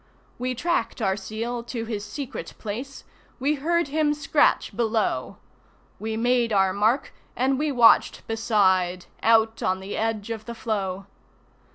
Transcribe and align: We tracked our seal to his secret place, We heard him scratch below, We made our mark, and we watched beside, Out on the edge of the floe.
We 0.39 0.55
tracked 0.55 0.99
our 0.99 1.15
seal 1.15 1.61
to 1.65 1.85
his 1.85 2.03
secret 2.03 2.55
place, 2.57 3.03
We 3.39 3.53
heard 3.61 3.89
him 3.89 4.15
scratch 4.15 4.75
below, 4.75 5.37
We 5.99 6.17
made 6.17 6.51
our 6.51 6.73
mark, 6.73 7.13
and 7.35 7.59
we 7.59 7.71
watched 7.71 8.25
beside, 8.25 9.05
Out 9.21 9.61
on 9.61 9.79
the 9.79 9.95
edge 9.95 10.31
of 10.31 10.45
the 10.45 10.55
floe. 10.55 11.05